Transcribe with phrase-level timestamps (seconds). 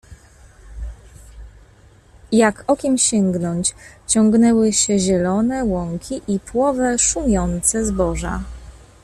[2.31, 3.75] "Jak okiem sięgnąć,
[4.07, 8.43] ciągnęły się zielone łąki i płowe, szumiące zboża."